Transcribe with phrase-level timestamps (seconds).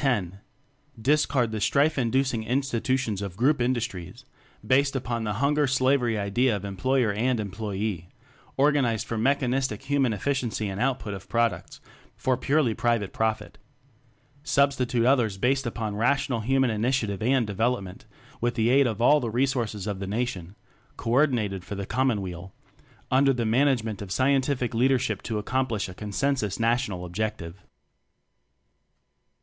[0.00, 0.26] (X)
[0.98, 4.24] Discard the strife inducing in stitutions of erroup industries
[4.66, 8.08] based upon the hunger slavery idea of em ployer and employee
[8.56, 11.80] organized for mechanistic human efficiency in output of products
[12.16, 13.58] for purely private profit;
[14.42, 18.06] TECHNOCRACY 35 Substitute others based upon ra tional human initiative and develop ment
[18.40, 20.56] with the aid of all the resources of the Nation,
[20.96, 22.54] co ordinated for the commonweal
[23.10, 25.94] under the management of Scientific Leadership to accomplish a.
[25.94, 27.66] consensus National Objective.